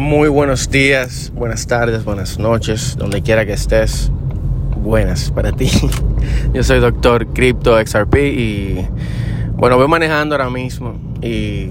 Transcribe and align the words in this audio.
Muy 0.00 0.30
buenos 0.30 0.70
días, 0.70 1.30
buenas 1.34 1.66
tardes, 1.66 2.06
buenas 2.06 2.38
noches, 2.38 2.96
donde 2.96 3.20
quiera 3.20 3.44
que 3.44 3.52
estés. 3.52 4.10
Buenas 4.76 5.30
para 5.30 5.52
ti. 5.52 5.70
Yo 6.54 6.64
soy 6.64 6.80
Doctor 6.80 7.26
Crypto 7.26 7.78
XRP 7.78 8.14
y 8.16 8.88
bueno, 9.52 9.76
voy 9.76 9.88
manejando 9.88 10.34
ahora 10.34 10.48
mismo 10.48 10.94
y 11.20 11.68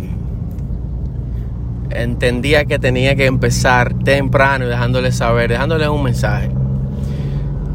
entendía 1.89 2.65
que 2.65 2.77
tenía 2.77 3.15
que 3.15 3.25
empezar 3.25 3.95
temprano 4.03 4.65
y 4.65 4.67
dejándole 4.67 5.11
saber, 5.11 5.49
dejándole 5.49 5.89
un 5.89 6.03
mensaje. 6.03 6.49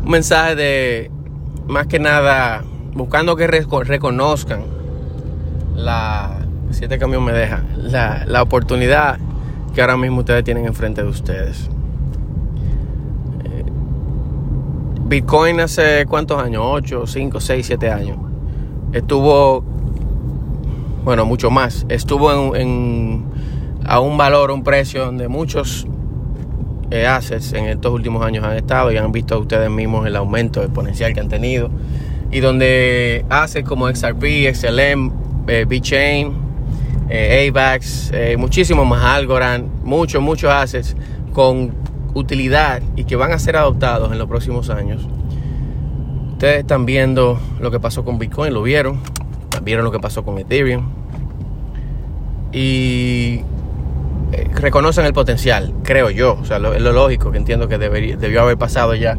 Un 0.04 0.08
mensaje 0.08 0.54
de 0.54 1.10
más 1.66 1.88
que 1.88 1.98
nada 1.98 2.62
buscando 2.92 3.34
que 3.34 3.48
reconozcan 3.48 4.62
la 5.74 6.38
si 6.70 6.84
este 6.84 6.96
camión 6.98 7.24
me 7.24 7.32
deja 7.32 7.64
la, 7.76 8.24
la 8.26 8.40
oportunidad 8.40 9.18
que 9.74 9.80
ahora 9.80 9.96
mismo 9.96 10.20
ustedes 10.20 10.44
tienen 10.44 10.66
enfrente 10.66 11.02
de 11.02 11.08
ustedes. 11.08 11.68
Eh, 13.44 13.64
Bitcoin 15.06 15.60
hace 15.60 16.06
cuántos 16.06 16.40
años, 16.40 16.62
8, 16.64 17.06
5, 17.06 17.40
6, 17.40 17.66
7 17.66 17.90
años, 17.90 18.18
estuvo, 18.92 19.64
bueno, 21.04 21.26
mucho 21.26 21.50
más, 21.50 21.84
estuvo 21.88 22.54
en, 22.54 23.24
a 23.84 24.00
un 24.00 24.16
valor, 24.16 24.52
un 24.52 24.62
precio 24.62 25.04
donde 25.04 25.26
muchos 25.26 25.86
eh, 26.90 27.06
assets 27.06 27.52
en 27.54 27.64
estos 27.64 27.92
últimos 27.92 28.24
años 28.24 28.44
han 28.44 28.56
estado 28.56 28.92
y 28.92 28.96
han 28.96 29.10
visto 29.10 29.38
ustedes 29.38 29.70
mismos 29.70 30.06
el 30.06 30.14
aumento 30.14 30.62
exponencial 30.62 31.12
que 31.12 31.20
han 31.20 31.28
tenido. 31.28 31.70
Y 32.30 32.40
donde 32.40 33.24
assets 33.28 33.68
como 33.68 33.88
XRP, 33.88 34.54
XLM, 34.54 35.12
eh, 35.48 35.64
BitChain, 35.68 36.43
eh, 37.08 37.50
AVAX, 37.50 38.10
eh, 38.12 38.36
muchísimo 38.36 38.84
más 38.84 39.04
Algorand, 39.04 39.84
muchos, 39.84 40.22
muchos 40.22 40.50
assets 40.50 40.96
con 41.32 41.72
utilidad 42.14 42.82
y 42.96 43.04
que 43.04 43.16
van 43.16 43.32
a 43.32 43.38
ser 43.38 43.56
adoptados 43.56 44.12
en 44.12 44.18
los 44.18 44.28
próximos 44.28 44.70
años. 44.70 45.06
Ustedes 46.32 46.60
están 46.60 46.86
viendo 46.86 47.38
lo 47.60 47.70
que 47.70 47.80
pasó 47.80 48.04
con 48.04 48.18
Bitcoin, 48.18 48.54
lo 48.54 48.62
vieron, 48.62 49.00
vieron 49.62 49.84
lo 49.84 49.92
que 49.92 50.00
pasó 50.00 50.24
con 50.24 50.38
Ethereum 50.38 50.86
y 52.52 53.40
eh, 54.32 54.48
reconocen 54.54 55.04
el 55.04 55.12
potencial, 55.12 55.74
creo 55.82 56.10
yo, 56.10 56.38
o 56.40 56.44
sea, 56.44 56.58
lo, 56.58 56.74
es 56.74 56.82
lo 56.82 56.92
lógico 56.92 57.30
que 57.30 57.38
entiendo 57.38 57.68
que 57.68 57.78
debió 57.78 58.42
haber 58.42 58.56
pasado 58.56 58.94
ya. 58.94 59.18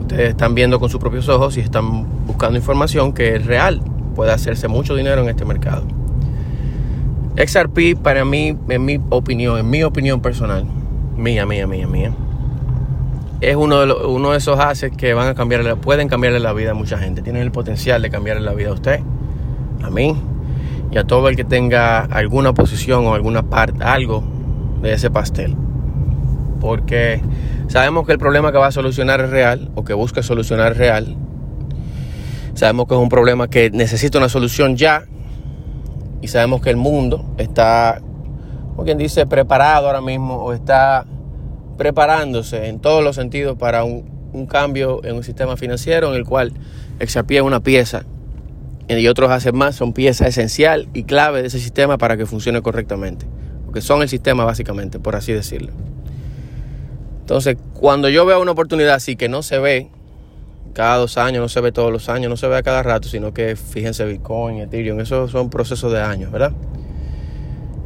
Ustedes 0.00 0.30
están 0.30 0.54
viendo 0.54 0.80
con 0.80 0.90
sus 0.90 1.00
propios 1.00 1.28
ojos 1.28 1.56
y 1.56 1.60
están 1.60 2.26
buscando 2.26 2.58
información 2.58 3.12
que 3.12 3.36
es 3.36 3.46
real, 3.46 3.80
puede 4.14 4.32
hacerse 4.32 4.68
mucho 4.68 4.94
dinero 4.94 5.22
en 5.22 5.28
este 5.28 5.44
mercado. 5.44 6.01
XRP 7.36 7.96
para 8.02 8.24
mí, 8.24 8.56
en 8.68 8.84
mi 8.84 9.00
opinión, 9.10 9.58
en 9.58 9.70
mi 9.70 9.82
opinión 9.82 10.20
personal, 10.20 10.66
mía, 11.16 11.46
mía, 11.46 11.66
mía, 11.66 11.86
mía, 11.86 12.12
es 13.40 13.56
uno 13.56 13.80
de, 13.80 13.86
los, 13.86 14.04
uno 14.04 14.30
de 14.30 14.38
esos 14.38 14.58
assets 14.58 14.96
que 14.96 15.14
van 15.14 15.28
a 15.28 15.34
cambiarle, 15.34 15.74
pueden 15.76 16.08
cambiarle 16.08 16.38
la 16.38 16.52
vida 16.52 16.70
a 16.70 16.74
mucha 16.74 16.96
gente. 16.96 17.22
Tienen 17.22 17.42
el 17.42 17.50
potencial 17.50 18.00
de 18.00 18.08
cambiarle 18.10 18.42
la 18.42 18.54
vida 18.54 18.70
a 18.70 18.72
usted, 18.72 19.00
a 19.82 19.90
mí 19.90 20.16
y 20.92 20.98
a 20.98 21.04
todo 21.04 21.28
el 21.28 21.36
que 21.36 21.44
tenga 21.44 22.00
alguna 22.00 22.52
posición 22.52 23.06
o 23.06 23.14
alguna 23.14 23.42
parte, 23.42 23.82
algo 23.82 24.22
de 24.82 24.92
ese 24.92 25.10
pastel. 25.10 25.56
Porque 26.60 27.20
sabemos 27.66 28.06
que 28.06 28.12
el 28.12 28.18
problema 28.18 28.52
que 28.52 28.58
va 28.58 28.66
a 28.66 28.72
solucionar 28.72 29.20
es 29.22 29.30
real 29.30 29.70
o 29.74 29.84
que 29.84 29.94
busca 29.94 30.22
solucionar 30.22 30.72
es 30.72 30.78
real. 30.78 31.16
Sabemos 32.54 32.86
que 32.86 32.94
es 32.94 33.00
un 33.00 33.08
problema 33.08 33.48
que 33.48 33.70
necesita 33.70 34.18
una 34.18 34.28
solución 34.28 34.76
ya 34.76 35.04
y 36.22 36.28
sabemos 36.28 36.62
que 36.62 36.70
el 36.70 36.76
mundo 36.76 37.34
está, 37.36 38.00
como 38.70 38.84
quien 38.84 38.96
dice, 38.96 39.26
preparado 39.26 39.88
ahora 39.88 40.00
mismo 40.00 40.36
o 40.36 40.52
está 40.54 41.04
preparándose 41.76 42.68
en 42.68 42.78
todos 42.78 43.02
los 43.02 43.16
sentidos 43.16 43.58
para 43.58 43.84
un, 43.84 44.10
cambio 44.48 45.04
en 45.04 45.16
un 45.16 45.24
sistema 45.24 45.58
financiero 45.58 46.08
en 46.08 46.14
el 46.14 46.24
cual 46.24 46.54
XRP 47.04 47.32
es 47.32 47.42
una 47.42 47.60
pieza 47.60 48.04
y 48.88 49.06
otros 49.08 49.30
hacen 49.30 49.56
más, 49.56 49.76
son 49.76 49.92
pieza 49.92 50.26
esencial 50.26 50.88
y 50.94 51.04
clave 51.04 51.42
de 51.42 51.48
ese 51.48 51.58
sistema 51.58 51.98
para 51.98 52.16
que 52.16 52.24
funcione 52.24 52.62
correctamente. 52.62 53.26
Porque 53.64 53.80
son 53.80 54.02
el 54.02 54.08
sistema 54.08 54.44
básicamente, 54.44 54.98
por 54.98 55.16
así 55.16 55.32
decirlo. 55.32 55.72
Entonces, 57.20 57.56
cuando 57.74 58.08
yo 58.08 58.26
veo 58.26 58.40
una 58.40 58.52
oportunidad 58.52 58.94
así 58.94 59.16
que 59.16 59.28
no 59.28 59.42
se 59.42 59.58
ve 59.58 59.90
cada 60.72 60.96
dos 60.96 61.18
años, 61.18 61.42
no 61.42 61.48
se 61.48 61.60
ve 61.60 61.72
todos 61.72 61.92
los 61.92 62.08
años, 62.08 62.30
no 62.30 62.36
se 62.36 62.48
ve 62.48 62.56
a 62.56 62.62
cada 62.62 62.82
rato, 62.82 63.08
sino 63.08 63.32
que 63.32 63.56
fíjense 63.56 64.04
Bitcoin, 64.04 64.58
Ethereum, 64.58 65.00
esos 65.00 65.30
son 65.30 65.50
procesos 65.50 65.92
de 65.92 66.00
años, 66.00 66.30
¿verdad? 66.30 66.52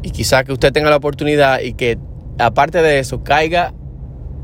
Y 0.02 0.10
quizá 0.10 0.44
que 0.44 0.52
usted 0.52 0.72
tenga 0.72 0.90
la 0.90 0.96
oportunidad 0.96 1.60
y 1.60 1.74
que 1.74 1.98
aparte 2.38 2.82
de 2.82 2.98
eso 2.98 3.24
caiga, 3.24 3.74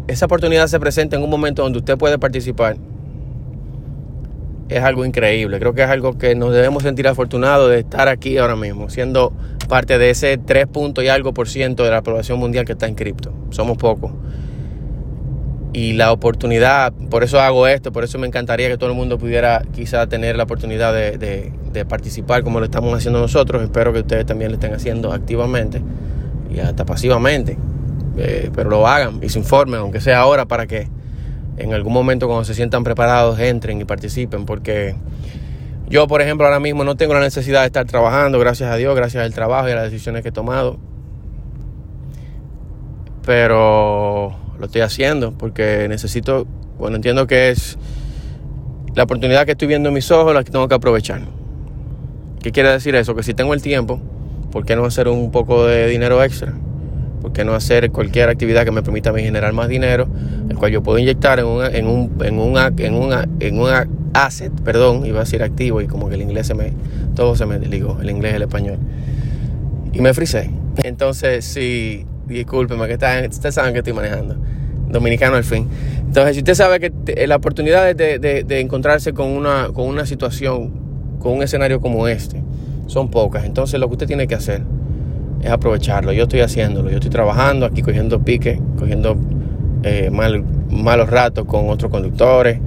esa 0.08 0.26
oportunidad 0.26 0.66
se 0.66 0.80
presente 0.80 1.16
en 1.16 1.22
un 1.22 1.30
momento 1.30 1.62
donde 1.62 1.78
usted 1.78 1.96
puede 1.96 2.18
participar. 2.18 2.76
Es 4.68 4.82
algo 4.82 5.04
increíble, 5.04 5.58
creo 5.58 5.74
que 5.74 5.82
es 5.82 5.88
algo 5.88 6.16
que 6.16 6.34
nos 6.34 6.52
debemos 6.52 6.82
sentir 6.82 7.06
afortunados 7.06 7.70
de 7.70 7.80
estar 7.80 8.08
aquí 8.08 8.38
ahora 8.38 8.56
mismo, 8.56 8.88
siendo 8.88 9.32
parte 9.68 9.98
de 9.98 10.10
ese 10.10 10.38
3 10.38 10.66
puntos 10.66 11.04
y 11.04 11.08
algo 11.08 11.34
por 11.34 11.48
ciento 11.48 11.84
de 11.84 11.90
la 11.90 12.02
población 12.02 12.38
mundial 12.38 12.64
que 12.64 12.72
está 12.72 12.86
en 12.86 12.94
cripto. 12.94 13.32
Somos 13.50 13.76
pocos 13.76 14.12
y 15.72 15.94
la 15.94 16.12
oportunidad, 16.12 16.92
por 16.92 17.24
eso 17.24 17.40
hago 17.40 17.66
esto, 17.66 17.92
por 17.92 18.04
eso 18.04 18.18
me 18.18 18.26
encantaría 18.26 18.68
que 18.68 18.76
todo 18.76 18.90
el 18.90 18.96
mundo 18.96 19.18
pudiera 19.18 19.62
quizá 19.72 20.06
tener 20.06 20.36
la 20.36 20.44
oportunidad 20.44 20.92
de, 20.92 21.52
participar 21.88 22.42
como 22.42 22.58
lo 22.58 22.66
estamos 22.66 22.94
haciendo 22.94 23.20
nosotros. 23.20 23.62
Espero 23.62 23.92
que 23.92 24.00
ustedes 24.00 24.26
también 24.26 24.50
lo 24.50 24.56
estén 24.56 24.74
haciendo 24.74 25.12
activamente 25.12 25.80
y 26.54 26.60
hasta 26.60 26.84
pasivamente, 26.84 27.56
eh, 28.18 28.50
pero 28.54 28.68
lo 28.68 28.86
hagan 28.86 29.20
y 29.22 29.30
se 29.30 29.38
informen, 29.38 29.80
aunque 29.80 30.02
sea 30.02 30.20
ahora, 30.20 30.44
para 30.44 30.66
que 30.66 30.88
en 31.56 31.72
algún 31.72 31.94
momento 31.94 32.26
cuando 32.26 32.44
se 32.44 32.54
sientan 32.54 32.84
preparados 32.84 33.38
entren 33.38 33.80
y 33.80 33.84
participen, 33.86 34.44
porque 34.44 34.94
yo, 35.88 36.06
por 36.06 36.20
ejemplo, 36.20 36.46
ahora 36.46 36.60
mismo 36.60 36.84
no 36.84 36.96
tengo 36.96 37.14
la 37.14 37.20
necesidad 37.20 37.60
de 37.60 37.66
estar 37.66 37.86
trabajando, 37.86 38.38
gracias 38.38 38.70
a 38.70 38.76
Dios, 38.76 38.94
gracias 38.94 39.24
al 39.24 39.32
trabajo 39.32 39.70
y 39.70 39.72
a 39.72 39.76
las 39.76 39.84
decisiones 39.84 40.22
que 40.22 40.28
he 40.28 40.32
tomado. 40.32 40.78
Pero 43.24 44.41
lo 44.58 44.66
estoy 44.66 44.82
haciendo 44.82 45.32
porque 45.32 45.86
necesito, 45.88 46.46
bueno, 46.78 46.96
entiendo 46.96 47.26
que 47.26 47.50
es 47.50 47.78
la 48.94 49.04
oportunidad 49.04 49.46
que 49.46 49.52
estoy 49.52 49.68
viendo 49.68 49.88
en 49.88 49.94
mis 49.94 50.10
ojos 50.10 50.34
la 50.34 50.44
que 50.44 50.50
tengo 50.50 50.68
que 50.68 50.74
aprovechar. 50.74 51.22
¿Qué 52.42 52.52
quiere 52.52 52.70
decir 52.70 52.94
eso? 52.94 53.14
Que 53.14 53.22
si 53.22 53.34
tengo 53.34 53.54
el 53.54 53.62
tiempo, 53.62 54.00
¿por 54.50 54.64
qué 54.64 54.76
no 54.76 54.84
hacer 54.84 55.08
un 55.08 55.30
poco 55.30 55.66
de 55.66 55.86
dinero 55.88 56.22
extra? 56.22 56.52
¿Por 57.20 57.32
qué 57.32 57.44
no 57.44 57.54
hacer 57.54 57.90
cualquier 57.92 58.28
actividad 58.28 58.64
que 58.64 58.72
me 58.72 58.82
permita 58.82 59.10
a 59.10 59.12
mí 59.12 59.22
generar 59.22 59.52
más 59.52 59.68
dinero, 59.68 60.08
el 60.48 60.56
cual 60.56 60.72
yo 60.72 60.82
puedo 60.82 60.98
inyectar 60.98 61.38
en, 61.38 61.46
una, 61.46 61.68
en, 61.68 61.86
un, 61.86 62.18
en, 62.24 62.38
una, 62.38 62.72
en, 62.76 62.94
una, 62.94 63.28
en 63.38 63.60
una 63.60 63.88
asset, 64.12 64.52
perdón, 64.62 65.06
iba 65.06 65.20
a 65.20 65.24
decir 65.24 65.42
activo 65.42 65.80
y 65.80 65.86
como 65.86 66.08
que 66.08 66.16
el 66.16 66.22
inglés 66.22 66.48
se 66.48 66.54
me, 66.54 66.72
todo 67.14 67.36
se 67.36 67.46
me 67.46 67.58
desligó, 67.58 67.98
el 68.02 68.10
inglés 68.10 68.34
el 68.34 68.42
español. 68.42 68.78
Y 69.92 70.00
me 70.00 70.12
frisé. 70.14 70.50
Entonces, 70.82 71.44
si 71.44 72.06
discúlpeme, 72.38 72.86
que 72.86 72.94
está, 72.94 73.22
ustedes 73.28 73.54
saben 73.54 73.72
que 73.72 73.78
estoy 73.78 73.92
manejando. 73.92 74.36
Dominicano 74.88 75.36
al 75.36 75.44
fin. 75.44 75.68
Entonces, 76.00 76.34
si 76.34 76.40
usted 76.40 76.54
sabe 76.54 76.78
que 76.78 77.26
la 77.26 77.36
oportunidad 77.36 77.94
de, 77.94 78.60
encontrarse 78.60 79.14
con 79.14 79.28
una, 79.28 79.68
con 79.72 79.86
una 79.86 80.04
situación, 80.04 80.70
con 81.18 81.32
un 81.32 81.42
escenario 81.42 81.80
como 81.80 82.08
este, 82.08 82.42
son 82.86 83.10
pocas. 83.10 83.44
Entonces, 83.44 83.80
lo 83.80 83.88
que 83.88 83.92
usted 83.92 84.06
tiene 84.06 84.26
que 84.26 84.34
hacer 84.34 84.62
es 85.42 85.50
aprovecharlo. 85.50 86.12
Yo 86.12 86.24
estoy 86.24 86.40
haciéndolo. 86.40 86.90
Yo 86.90 86.96
estoy 86.96 87.10
trabajando 87.10 87.64
aquí, 87.66 87.82
cogiendo 87.82 88.22
pique, 88.22 88.60
cogiendo 88.78 89.16
eh, 89.82 90.10
malos 90.10 91.10
ratos 91.10 91.46
con 91.46 91.68
otros 91.70 91.90
conductores 91.90 92.60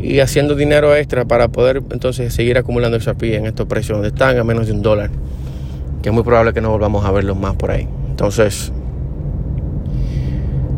y 0.00 0.20
haciendo 0.20 0.54
dinero 0.54 0.96
extra 0.96 1.24
para 1.24 1.48
poder 1.48 1.82
entonces 1.90 2.34
seguir 2.34 2.58
acumulando 2.58 2.96
el 2.96 3.02
SAPI 3.02 3.34
en 3.34 3.46
estos 3.46 3.66
precios 3.66 3.98
donde 3.98 4.08
están 4.08 4.38
a 4.38 4.44
menos 4.44 4.66
de 4.66 4.72
un 4.72 4.82
dólar. 4.82 5.10
Que 6.02 6.08
es 6.08 6.14
muy 6.14 6.24
probable 6.24 6.52
que 6.52 6.60
no 6.60 6.70
volvamos 6.70 7.04
a 7.04 7.12
verlos 7.12 7.36
más 7.36 7.54
por 7.54 7.70
ahí. 7.70 7.86
Entonces, 8.08 8.72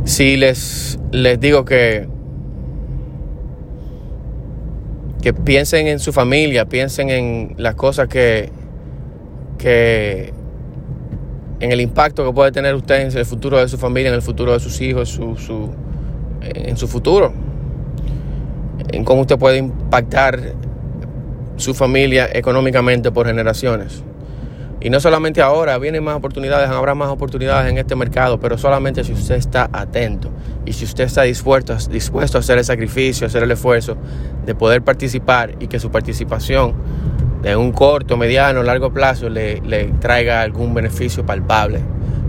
si 0.04 0.36
les, 0.36 0.98
les 1.12 1.40
digo 1.40 1.64
que, 1.64 2.06
que 5.22 5.32
piensen 5.32 5.86
en 5.86 5.98
su 5.98 6.12
familia, 6.12 6.66
piensen 6.66 7.08
en 7.10 7.54
las 7.56 7.74
cosas 7.74 8.08
que, 8.08 8.50
que 9.58 10.32
en 11.60 11.72
el 11.72 11.80
impacto 11.80 12.26
que 12.26 12.32
puede 12.32 12.52
tener 12.52 12.74
usted 12.74 13.00
en 13.00 13.16
el 13.16 13.24
futuro 13.24 13.58
de 13.58 13.68
su 13.68 13.78
familia, 13.78 14.10
en 14.10 14.14
el 14.14 14.22
futuro 14.22 14.52
de 14.52 14.60
sus 14.60 14.80
hijos, 14.82 15.08
su, 15.08 15.36
su, 15.36 15.70
en 16.42 16.76
su 16.76 16.86
futuro, 16.86 17.32
en 18.92 19.04
cómo 19.04 19.22
usted 19.22 19.38
puede 19.38 19.56
impactar 19.58 20.38
su 21.56 21.72
familia 21.72 22.28
económicamente 22.30 23.10
por 23.10 23.26
generaciones. 23.26 24.02
Y 24.80 24.90
no 24.90 25.00
solamente 25.00 25.40
ahora, 25.40 25.78
vienen 25.78 26.04
más 26.04 26.16
oportunidades, 26.16 26.68
habrá 26.68 26.94
más 26.94 27.08
oportunidades 27.08 27.70
en 27.70 27.78
este 27.78 27.96
mercado, 27.96 28.38
pero 28.38 28.58
solamente 28.58 29.02
si 29.04 29.12
usted 29.12 29.36
está 29.36 29.70
atento 29.72 30.30
y 30.66 30.72
si 30.72 30.84
usted 30.84 31.04
está 31.04 31.22
dispuesto, 31.22 31.72
a 31.72 32.40
hacer 32.40 32.58
el 32.58 32.64
sacrificio, 32.64 33.24
a 33.24 33.28
hacer 33.28 33.42
el 33.42 33.50
esfuerzo 33.50 33.96
de 34.44 34.54
poder 34.54 34.82
participar 34.82 35.54
y 35.60 35.68
que 35.68 35.78
su 35.78 35.90
participación 35.90 36.74
de 37.42 37.56
un 37.56 37.72
corto, 37.72 38.16
mediano, 38.16 38.62
largo 38.62 38.92
plazo 38.92 39.28
le, 39.28 39.60
traiga 40.00 40.42
algún 40.42 40.74
beneficio 40.74 41.24
palpable. 41.24 41.80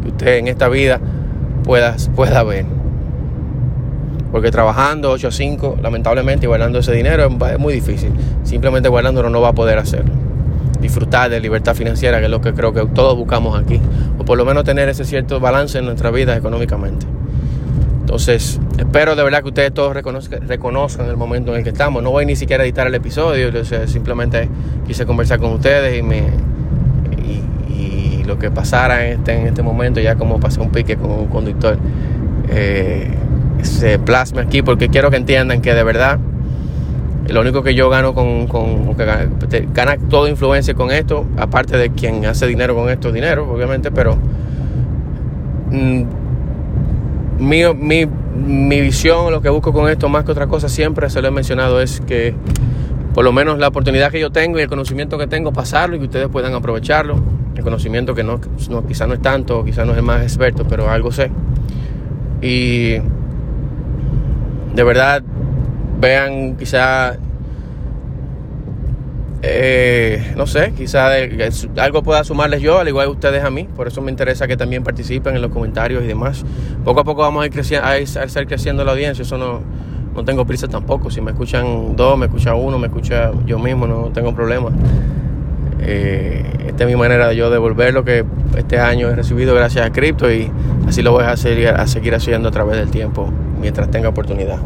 Que 0.03 0.09
usted 0.09 0.37
en 0.37 0.47
esta 0.47 0.69
vida 0.69 0.99
puedas, 1.63 2.09
pueda 2.15 2.43
ver. 2.43 2.65
Porque 4.31 4.51
trabajando 4.51 5.11
8 5.11 5.29
a 5.29 5.31
5, 5.31 5.77
lamentablemente, 5.81 6.45
y 6.45 6.47
guardando 6.47 6.79
ese 6.79 6.91
dinero 6.91 7.29
es 7.49 7.59
muy 7.59 7.73
difícil. 7.73 8.11
Simplemente 8.43 8.89
guardándolo 8.89 9.29
no 9.29 9.41
va 9.41 9.49
a 9.49 9.53
poder 9.53 9.77
hacerlo. 9.77 10.24
Disfrutar 10.85 11.31
de 11.31 11.39
libertad 11.39 11.73
financiera, 11.73 12.19
que 12.19 12.25
es 12.25 12.31
lo 12.31 12.41
que 12.41 12.53
creo 12.53 12.71
que 12.71 12.85
todos 12.85 13.17
buscamos 13.17 13.59
aquí. 13.59 13.81
O 14.19 14.23
por 14.23 14.37
lo 14.37 14.45
menos 14.45 14.63
tener 14.65 14.87
ese 14.87 15.03
cierto 15.03 15.39
balance 15.39 15.79
en 15.79 15.85
nuestra 15.85 16.11
vida 16.11 16.37
económicamente. 16.37 17.07
Entonces, 18.01 18.59
espero 18.77 19.15
de 19.15 19.23
verdad 19.23 19.41
que 19.41 19.47
ustedes 19.47 19.73
todos 19.73 19.95
reconozcan, 19.95 21.09
el 21.09 21.17
momento 21.17 21.53
en 21.53 21.57
el 21.57 21.63
que 21.63 21.71
estamos. 21.71 22.03
No 22.03 22.11
voy 22.11 22.27
ni 22.27 22.35
siquiera 22.35 22.61
a 22.61 22.65
editar 22.67 22.85
el 22.85 22.93
episodio, 22.93 23.51
simplemente 23.87 24.47
quise 24.85 25.07
conversar 25.07 25.39
con 25.39 25.53
ustedes 25.53 25.97
y 25.97 26.03
me 26.03 26.21
y, 27.17 28.23
lo 28.25 28.37
que 28.37 28.51
pasara 28.51 29.07
en 29.07 29.19
este, 29.19 29.39
en 29.39 29.47
este 29.47 29.63
momento, 29.63 29.99
ya 29.99 30.15
como 30.15 30.39
pasé 30.39 30.61
un 30.61 30.69
pique 30.69 30.97
con 30.97 31.09
un 31.09 31.27
conductor, 31.27 31.79
eh, 32.49 33.09
se 33.63 33.97
plasme 33.97 34.41
aquí 34.41 34.61
porque 34.61 34.89
quiero 34.89 35.09
que 35.09 35.17
entiendan 35.17 35.61
que 35.61 35.73
de 35.73 35.83
verdad 35.83 36.19
lo 37.27 37.41
único 37.41 37.63
que 37.63 37.73
yo 37.73 37.89
gano 37.89 38.13
con, 38.13 38.47
con 38.47 38.95
que 38.95 39.05
gana, 39.73 39.97
toda 40.09 40.29
influencia 40.29 40.73
con 40.73 40.91
esto, 40.91 41.25
aparte 41.37 41.77
de 41.77 41.89
quien 41.89 42.25
hace 42.25 42.47
dinero 42.47 42.75
con 42.75 42.89
esto, 42.89 43.11
dinero, 43.11 43.51
obviamente, 43.51 43.91
pero 43.91 44.15
mm, 45.71 46.03
mi, 47.39 47.63
mi, 47.73 48.05
mi, 48.05 48.81
visión, 48.81 49.31
lo 49.31 49.41
que 49.41 49.49
busco 49.49 49.73
con 49.73 49.89
esto, 49.89 50.07
más 50.07 50.23
que 50.23 50.31
otra 50.31 50.47
cosa, 50.47 50.69
siempre 50.69 51.09
se 51.09 51.21
lo 51.21 51.27
he 51.27 51.31
mencionado, 51.31 51.81
es 51.81 51.99
que 52.01 52.35
por 53.13 53.23
lo 53.23 53.31
menos 53.31 53.57
la 53.59 53.69
oportunidad 53.69 54.11
que 54.11 54.19
yo 54.19 54.29
tengo 54.31 54.59
y 54.59 54.61
el 54.61 54.67
conocimiento 54.67 55.17
que 55.17 55.25
tengo, 55.25 55.51
pasarlo 55.53 55.95
y 55.95 55.99
que 55.99 56.05
ustedes 56.05 56.27
puedan 56.27 56.53
aprovecharlo. 56.53 57.15
El 57.55 57.63
conocimiento 57.63 58.13
que 58.13 58.23
no, 58.23 58.41
no 58.69 58.85
quizás 58.85 59.07
no 59.07 59.13
es 59.13 59.21
tanto, 59.21 59.63
quizás 59.63 59.85
no 59.85 59.93
es 59.93 59.99
el 59.99 60.03
más 60.03 60.21
experto, 60.21 60.65
pero 60.67 60.89
algo 60.89 61.13
sé. 61.13 61.31
Y 62.41 62.97
de 64.75 64.83
verdad, 64.83 65.23
vean 66.05 66.55
quizá 66.55 67.17
eh, 69.47 70.33
no 70.35 70.47
sé, 70.47 70.73
quizá 70.75 71.09
algo 71.77 72.01
pueda 72.01 72.23
sumarles 72.23 72.61
yo, 72.61 72.79
al 72.79 72.87
igual 72.87 73.05
que 73.05 73.11
ustedes 73.11 73.43
a 73.43 73.51
mí. 73.51 73.67
Por 73.75 73.87
eso 73.87 74.01
me 74.01 74.09
interesa 74.09 74.47
que 74.47 74.57
también 74.57 74.83
participen 74.83 75.35
en 75.35 75.41
los 75.41 75.51
comentarios 75.51 76.03
y 76.03 76.07
demás. 76.07 76.43
Poco 76.83 77.01
a 77.01 77.03
poco 77.03 77.21
vamos 77.21 77.43
a 77.43 77.45
ir 77.45 77.51
creciendo, 77.51 77.87
a 77.87 77.99
ir, 77.99 78.07
creciendo 78.47 78.83
la 78.83 78.93
audiencia. 78.93 79.21
Eso 79.21 79.37
no, 79.37 79.61
no 80.15 80.25
tengo 80.25 80.45
prisa 80.45 80.67
tampoco. 80.67 81.11
Si 81.11 81.21
me 81.21 81.31
escuchan 81.31 81.95
dos, 81.95 82.17
me 82.17 82.25
escucha 82.25 82.55
uno, 82.55 82.79
me 82.79 82.87
escucha 82.87 83.31
yo 83.45 83.59
mismo, 83.59 83.85
no 83.85 84.09
tengo 84.13 84.33
problema. 84.33 84.71
Eh, 85.79 86.43
esta 86.67 86.85
es 86.85 86.89
mi 86.89 86.95
manera 86.95 87.27
de 87.27 87.35
yo 87.35 87.51
devolver 87.51 87.93
lo 87.93 88.03
que 88.03 88.25
este 88.57 88.79
año 88.79 89.09
he 89.09 89.15
recibido 89.15 89.53
gracias 89.53 89.85
a 89.85 89.91
Crypto 89.91 90.31
y 90.31 90.49
así 90.87 91.03
lo 91.03 91.11
voy 91.11 91.25
a, 91.25 91.37
seguir, 91.37 91.67
a 91.67 91.85
seguir 91.85 92.15
haciendo 92.15 92.49
a 92.49 92.51
través 92.51 92.77
del 92.77 92.89
tiempo 92.89 93.29
mientras 93.59 93.89
tenga 93.89 94.09
oportunidad. 94.09 94.57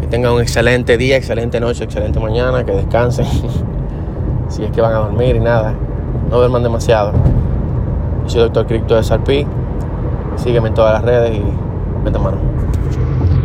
Que 0.00 0.06
tengan 0.06 0.32
un 0.32 0.40
excelente 0.40 0.96
día, 0.96 1.16
excelente 1.16 1.60
noche, 1.60 1.84
excelente 1.84 2.20
mañana, 2.20 2.64
que 2.64 2.72
descansen. 2.72 3.26
si 4.48 4.64
es 4.64 4.70
que 4.70 4.80
van 4.80 4.94
a 4.94 4.98
dormir 4.98 5.36
y 5.36 5.40
nada. 5.40 5.74
No 6.30 6.38
duerman 6.38 6.62
demasiado. 6.62 7.12
Yo 8.24 8.30
soy 8.30 8.40
Doctor 8.42 8.66
Cripto 8.66 8.96
de 8.96 9.02
Salpí. 9.02 9.46
Sígueme 10.36 10.68
en 10.68 10.74
todas 10.74 10.94
las 10.94 11.02
redes 11.02 11.36
y 11.36 11.42
vete 12.04 12.18
mano. 12.18 12.57